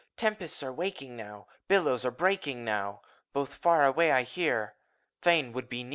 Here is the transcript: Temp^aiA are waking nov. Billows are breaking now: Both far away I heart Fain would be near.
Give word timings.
Temp^aiA 0.17 0.63
are 0.63 0.73
waking 0.73 1.15
nov. 1.15 1.45
Billows 1.67 2.03
are 2.05 2.09
breaking 2.09 2.65
now: 2.65 3.03
Both 3.33 3.53
far 3.53 3.85
away 3.85 4.11
I 4.11 4.23
heart 4.23 4.75
Fain 5.21 5.53
would 5.53 5.69
be 5.69 5.83
near. 5.83 5.89